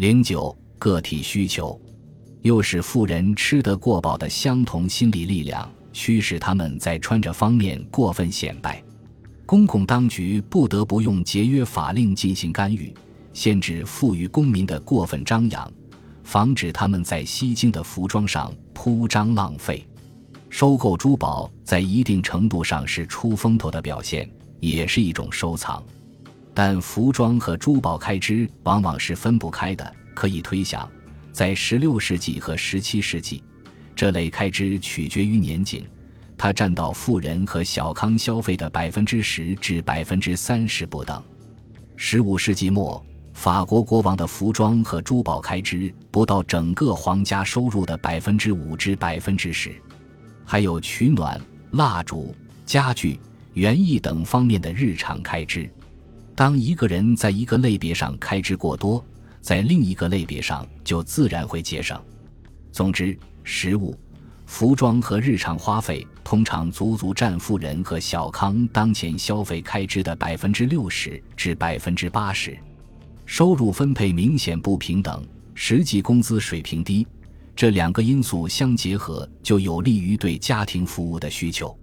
[0.00, 1.78] 零九个体需求，
[2.40, 8.82] 又使富人吃得过饱的相同心理力量，驱使他们在穿着方面过分显摆。
[9.44, 12.94] 公共当局不得不用节约法令进行干预，
[13.34, 15.70] 限制富裕公民的过分张扬，
[16.24, 19.86] 防止他们在吸睛的服装上铺张浪费。
[20.48, 24.26] 收购珠宝在一定程度上是出风头的表现，
[24.60, 25.84] 也是一种收藏。
[26.52, 29.94] 但服装和珠宝开支往往是分不开的。
[30.14, 30.90] 可以推想，
[31.32, 33.42] 在16世纪和17世纪，
[33.96, 35.86] 这类开支取决于年景，
[36.36, 41.22] 它占到富人和小康消费的百分之十至百分之三十不等。
[41.96, 49.74] 15世纪末，法国国王的服装和珠宝开支不到整个皇家收入的百分之五至百分之十。
[50.44, 51.40] 还有取暖、
[51.70, 52.34] 蜡烛、
[52.66, 53.18] 家具、
[53.54, 55.70] 园艺等方面的日常开支。
[56.40, 59.04] 当一个人在一个类别上开支过多，
[59.42, 62.02] 在另一个类别上就自然会节省。
[62.72, 63.94] 总之，食物、
[64.46, 72.56] 服装和日常花费通常足足占富人和小康当前消费开支的百分之六十至百分之八十。
[73.26, 75.22] 收入分配明显不平等，
[75.54, 77.06] 实际工资水平低。
[77.54, 81.78] 这两个因素相结合，就有利于对家庭服务的需求。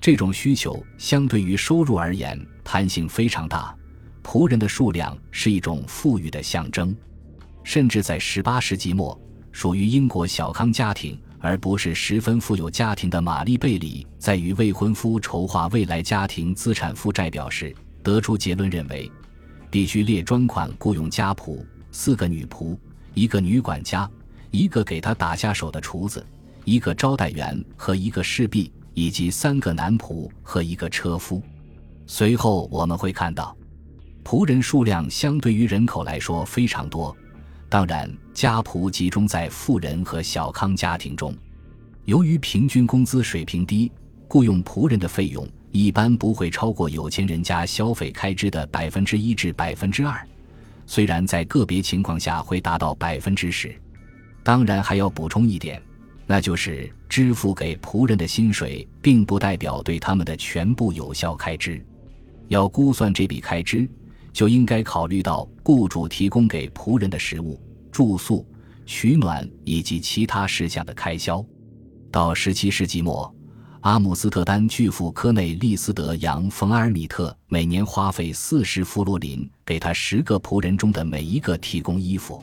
[0.00, 3.76] 这种需求相对于收入而言，弹性非常大。
[4.22, 6.94] 仆人的数量是一种富裕的象征。
[7.62, 9.18] 甚至在18世纪末，
[9.52, 19.10] 属于英国小康家庭而不是十分富有家庭的玛丽·贝里，在与未婚夫筹划未来家庭资产负债表时，得出结论认为，
[19.70, 22.76] 必须列专款雇佣家仆：四个女仆，
[23.14, 24.10] 一个女管家。
[24.52, 26.26] 一个给他打下手的厨子，
[26.64, 31.40] 一个招待员和一个侍婢，以及三个男仆和一个车夫。
[32.04, 33.56] 随后我们会看到，
[34.24, 37.16] 仆人数量相对于人口来说非常多。
[37.68, 41.34] 当然，家仆集中在富人和小康家庭中。
[42.04, 43.92] 由于平均工资水平低，
[44.26, 50.20] 雇佣仆人的费用一般不会超过有钱人家消费开支的百分之一至百分之二，
[50.86, 53.72] 虽然在个别情况下会达到百分之十。
[54.42, 55.80] 当然还要补充一点，
[56.26, 61.80] 那就是支付给仆人的薪水，并不代表对他们的全部有效开支。
[62.48, 63.88] 要估算这笔开支，
[64.32, 67.60] 就应该考虑到雇主提供给仆人的食物、
[67.90, 68.46] 住宿、
[68.86, 71.44] 取暖以及其他事项的开销。
[72.10, 73.32] 到17世纪末，
[73.80, 82.42] 阿姆斯特丹巨富科内利斯德扬·冯尔米特每年花费40弗罗林给他十个仆人中的每一个提供衣服。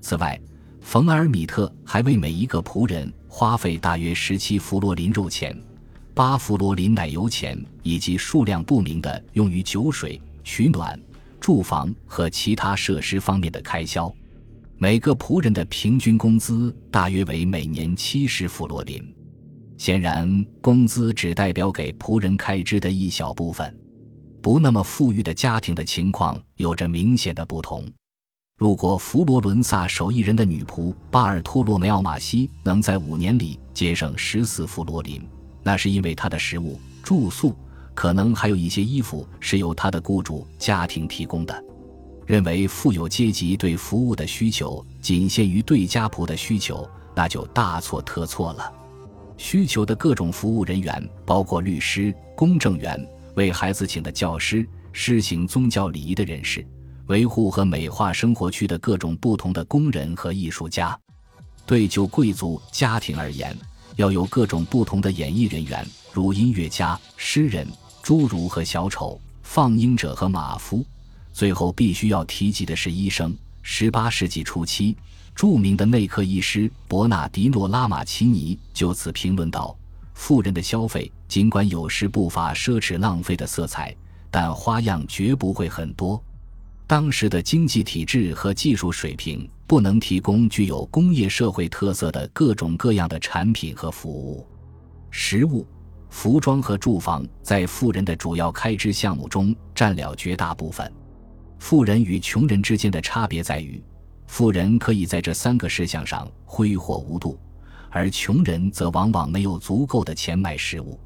[0.00, 0.40] 此外，
[0.80, 5.56] 冯尔米特还为每一个仆人花费大约十七弗罗林肉钱、
[6.12, 10.98] 八弗罗林奶油钱，以及数量不明的用于酒水、取暖、
[11.44, 14.10] 住房和其他设施方面的开销。
[14.78, 19.14] 每个仆人的平均工资大约为每年七十弗罗林。
[19.76, 23.78] 显然，工资只代表给仆人开支的一小部分。
[24.40, 27.86] 不那么富裕的家庭的情况有着明显的不同。
[28.56, 35.20] 如果佛罗伦萨手艺人的女仆巴尔托罗梅奥马西能在五年里节省十四弗罗林，
[35.62, 37.54] 那是因为他的食物、住宿，
[37.94, 41.64] 可能还有一些衣服是由他的雇主家庭提供的。
[42.26, 48.72] 认为富有阶级对服务的需求仅限于对家仆的需求，那就大错特错了。
[49.36, 52.98] 需求的各种服务人员包括律师、公证员、
[53.34, 56.66] 为孩子请的教师、施行宗教礼仪的人士。
[57.08, 60.98] 维护和美化生活区的各种不同的工人和艺术家，
[61.66, 63.54] 对就贵族家庭而言，
[63.96, 67.68] 要有各种不同的演艺人员，如音乐家、诗人、
[68.04, 70.84] 侏儒和小丑、放鹰者和马夫。
[71.32, 73.34] 最后必须要提及的是医生。
[73.62, 74.94] 十八世纪初期，
[75.34, 79.74] 著名的内科医师伯纳迪诺·拉马奇尼就此评论道
[80.12, 83.96] ：“富人的消费尽管有时不乏奢侈浪费的色彩，
[84.30, 86.22] 但花样绝不会很多。”
[86.86, 94.46] 当时的经济体制和技术水平不能提供具有工业社会特色的各种各样的产品和服务。
[95.10, 95.66] 食物、
[96.14, 100.90] 服装和住房在富人的主要开支项目中占了绝大部分。
[101.58, 103.82] 富人与穷人之间的差别在于，
[104.28, 107.36] 富人可以在这三个事项上挥霍无度，
[107.90, 110.98] 而穷人则往往没有足够的钱买食物。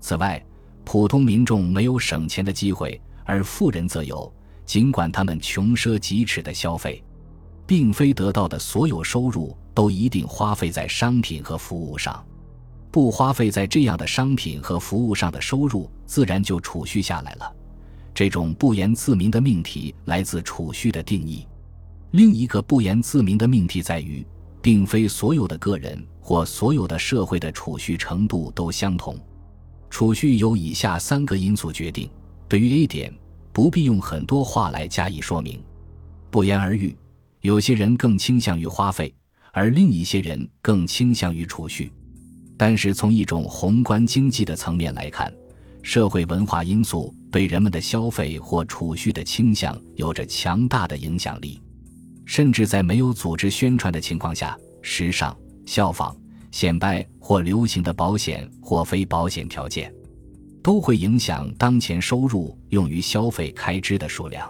[0.00, 0.44] 此外，
[0.84, 4.30] 普通民众没有省钱的机会，而富人则有。
[4.66, 7.02] 尽管他们穷奢极侈的消费，
[7.68, 12.22] 并非得到的所有收入都一定花费在商品和服务上，
[12.90, 17.56] 不花费在这样的商品和服务上的收入，自然就储蓄下来了。
[18.12, 21.46] 这种不言自明的命题来自储蓄的定义。
[22.10, 24.26] 另一个不言自明的命题在于，
[24.60, 29.16] 并非所有的个人或所有的社会的储蓄程度都相同。
[29.88, 32.10] 储蓄由以下三个因素决定。
[32.48, 33.14] 对于 A 点，
[33.52, 35.62] 不必用很多话来加以说明，
[36.30, 36.96] 不言而喻。
[37.42, 39.14] 有些人更倾向于花费，
[39.52, 41.92] 而另一些人更倾向于储蓄。
[42.62, 45.32] 但是从一种宏观经济的层面来看，
[45.80, 51.58] 社会文化因素对人们的消费或储蓄的倾向有着强大的影响力。
[52.26, 55.34] 甚至在没有组织宣传的情况下，时尚、
[55.64, 56.14] 效仿、
[56.50, 59.90] 显摆或流行的保险或非保险条件，
[60.62, 64.46] 都会影响当前收入用于消费开支的数量。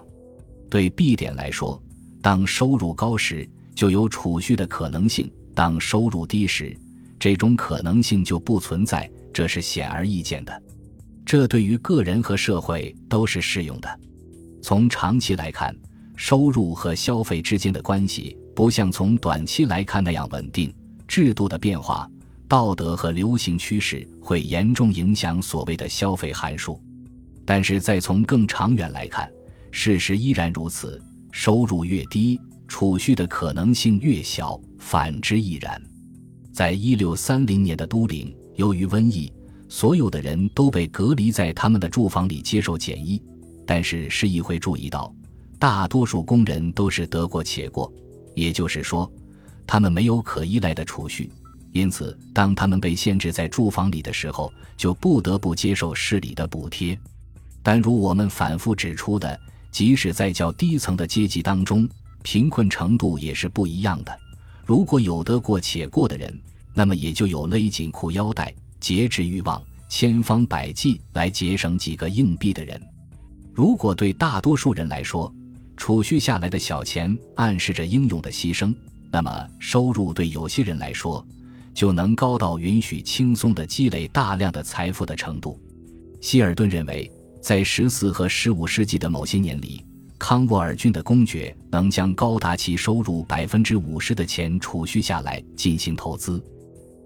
[0.69, 1.81] 对 B 点来说，
[2.21, 6.77] 当收入高时就有储蓄的可能性；当收入低时，
[7.21, 9.09] 这种可能性就不存在。
[9.33, 10.63] 这是显而易见的。
[11.25, 14.01] 这对于个人和社会都是适用的。
[14.61, 15.73] 从长期来看。
[16.17, 20.71] 收入和消费之间的关系不像从短期来看那样稳定。
[21.09, 22.07] 制度的变化、
[22.47, 26.79] 道德和流行趋势会严重影响所谓的消费函数。
[27.47, 29.33] 但是再从更长远来看，
[29.71, 31.01] 事实依然如此：
[31.33, 32.39] 收入越低，
[32.69, 35.81] 储蓄的可能性越小；反之亦然。
[36.53, 39.33] 在一六三零年的都灵，由于瘟疫，
[39.69, 43.23] 所有的人都被隔离在他们的住房里接受检疫。
[43.67, 45.15] 但是市议会注意到。
[45.59, 47.93] 大多数工人都是得过且过，
[48.35, 49.13] 也就是说，
[49.67, 51.31] 他们没有可依赖的储蓄，
[51.73, 56.99] 因此，当他们被限制在住房里的时候，就不得不接受市里的补贴。
[57.63, 59.39] 但如我们反复指出的，
[59.71, 61.87] 即使在较低层的阶级当中，
[62.23, 64.19] 贫困程度也是不一样的。
[64.71, 66.33] 如果有得过且过的人，
[66.75, 72.81] 那么也就有勒紧裤腰带、节制欲望、千方百计来节省几个硬币的人。
[73.53, 75.35] 如果对大多数人来说，
[75.77, 78.73] 储蓄下来的小钱暗示着英勇的牺牲，
[79.11, 81.27] 那么收入对有些人来说
[81.75, 85.61] 就能高到允许轻松的积累大量的财富的程度。
[86.21, 87.11] 希尔顿认为，
[87.43, 89.85] 在十四和十五世纪的某些年里，
[90.21, 96.41] 康沃尔郡的公爵能将高达其收入百分之五十的钱储蓄下来进行投资。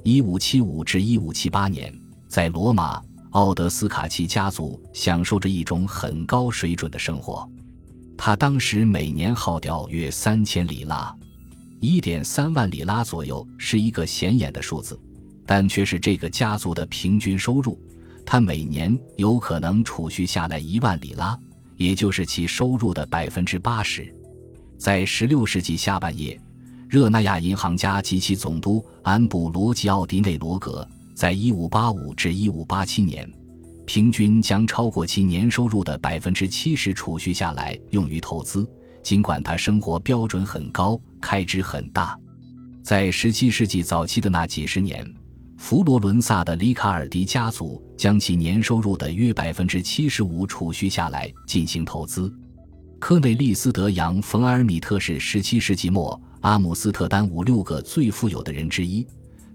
[0.03, 1.97] 一五七五至一五七八年，
[2.29, 3.01] 在罗马，
[3.31, 7.49] 奥德斯卡奇家族享受着一种很高水准的生活。
[8.19, 11.15] 他当时每年耗掉约三千里拉，
[11.81, 15.01] 一点三万里拉左右是一个显眼的数字，
[15.47, 17.81] 但却是这个家族的平均收入。
[18.27, 21.39] 他每年有可能储蓄下来一万里拉，
[21.77, 24.15] 也就是其收入的百分之八十。
[24.79, 26.39] 在十六世纪下半叶，
[26.89, 33.31] 热那亚银行家及其总督安布罗吉奥迪内罗格，在一五八五至一五八七年。
[33.87, 38.67] 平均将超过其年收入的百分之七十储蓄下来用于投资，
[39.03, 42.19] 尽管他生活标准很高，开支很大。
[42.83, 45.07] 在十七世纪早期的那几十年，
[45.65, 52.31] 佛罗伦萨的里卡尔迪家族将其年收入的约百分之七十五储蓄下来进行投资。
[52.99, 59.07] 科内利斯·德扬·冯·尔米特是十七世纪末阿姆斯特丹五六个最富有的人之一。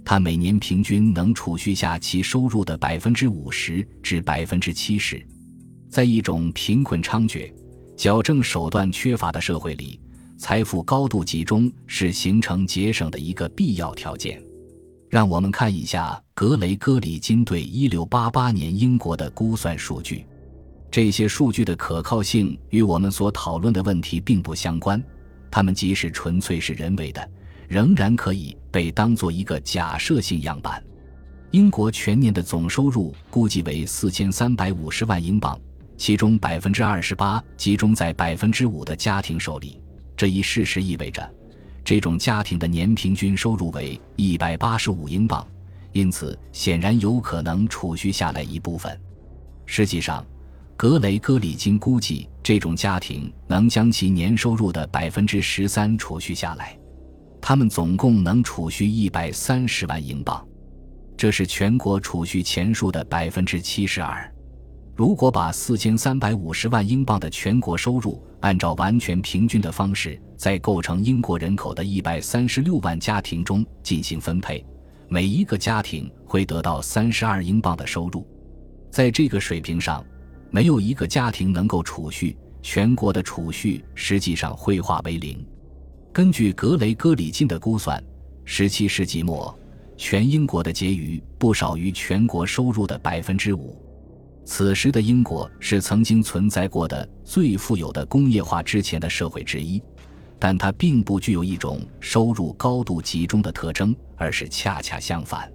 [0.03, 5.23] 他每年平均能储蓄下其收入的百分之五十至百分之七十，
[5.91, 7.53] 在一种贫困猖獗、
[7.95, 9.99] 矫正手段缺乏的社会里，
[10.39, 14.41] 财富高度集中是形成节省的一个必要条件。
[15.09, 20.25] 让我们看一下格雷戈里金对一六八八年英国的估算数据，
[20.91, 25.03] 这些数据的可靠性与我们所讨论的问题并不相关，
[25.49, 27.29] 它们即使纯粹是人为的。
[27.67, 30.83] 仍然可以被当做一个假设性样板。
[31.51, 35.59] 英国全年的总收入估计为四千三百五十万英镑，
[35.95, 39.79] 其中百分之二十八集中在百分之五的家庭手里。
[40.17, 41.31] 这一事实意味着，
[41.89, 45.43] 这种家庭的年平均收入为一百八十五英镑，
[45.91, 48.95] 因此显然有可能储蓄下来一部分。
[49.65, 50.23] 实际上，
[50.77, 56.77] 格雷戈里金估计，这种家庭能将其年收入的百分之十三储蓄下来。
[57.41, 60.47] 他们总共能储蓄一百三十万英镑，
[61.17, 64.31] 这是全国储蓄钱数的百分之七十二。
[64.99, 74.61] 如果把四千三百五十万英镑的全国收入按照完全平均的方式，在构成英国人口的一百三十六万家庭中进行分配，
[75.07, 78.27] 每一个家庭会得到三十二英镑的收入。
[78.91, 80.05] 在这个水平上，
[80.51, 85.41] 没有一个家庭能够储蓄，全国的储蓄实际上会化为零。
[86.11, 88.03] 根据格雷戈里金的估算
[88.45, 89.57] ，17世纪末，
[89.95, 93.81] 全英国的结余不少于全国收入的百分之五。
[94.49, 99.79] 此时的英国是曾经存在过的最富有的工业化之前的社会之一，
[100.39, 105.49] 但它并不具有一种收入高度集中的特征，而是恰恰相反。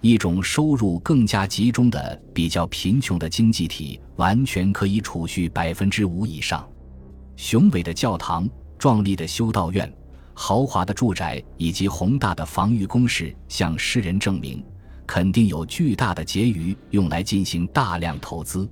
[0.00, 6.66] 一种收入更加集中的、比较贫穷的经济体，完全可以储蓄百分之五以上。
[7.36, 8.48] 雄伟的教堂、
[8.78, 9.92] 壮丽的修道院、
[10.32, 14.64] 豪华的住宅以及宏大的防御工事，向世人证明，
[15.12, 18.66] 肯定有巨大的结余用来进行大量投资。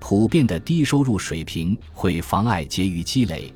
[0.00, 3.54] 普遍的低收入水平会妨碍结余积累，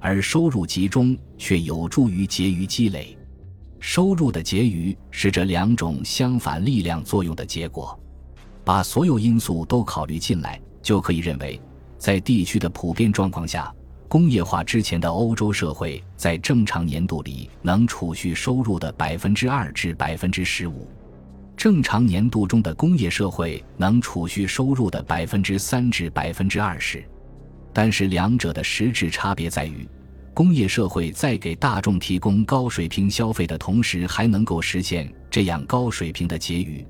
[0.00, 3.16] 而收入集中却有助于结余积累。
[3.78, 7.96] 收入的结余是这两种相反力量作用的结果。
[8.64, 11.62] 把所有因素都考虑进来，就可以认为，
[11.98, 13.72] 在地区的普遍状况下，
[14.08, 20.88] 工业化之前的欧洲社会在正常年度里能储蓄收入的百分之二至百分之十五，
[21.60, 27.04] 正常年度中的工业社会能储蓄收入的百分之三至百分之二十。
[27.70, 29.86] 但是两者的实质差别在于。
[30.32, 36.82] 工业社会在给大众提供高水平消费的同时，还能够实现这样高水平的结余；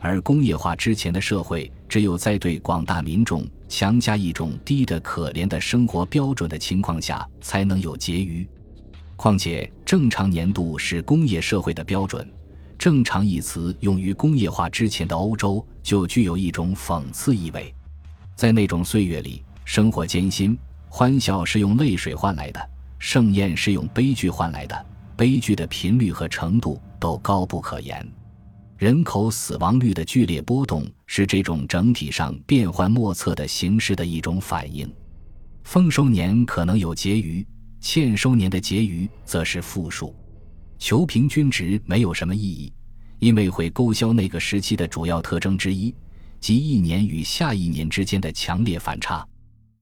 [0.00, 8.46] 而工业化之前的社会，只有在对广大民众强加一种低的可怜的生活标准的情况下，才能有结余。
[9.16, 12.30] 况且，正常年度是工业社会的标准
[12.80, 17.74] ，“正常”一词用于工业化之前的欧洲，就具有一种讽刺意味。
[18.34, 20.58] 在那种岁月里，生活艰辛，
[20.88, 22.70] 欢笑是用泪水换来的。
[22.98, 28.10] 盛宴是用悲剧换来的，悲剧的频率和程度都高不可言。
[28.78, 34.90] 人口死亡率的剧烈波动是这种整体上变幻莫测的形式的一种反应。
[35.64, 37.46] 丰收年可能有结余，
[37.78, 40.14] 欠收年的结余则是负数。
[40.80, 42.72] 求平均值没有什么意义，
[43.18, 45.94] 因为会勾销那个时期的主要特征之一，
[46.40, 49.24] 即一年与下一年之间的强烈反差。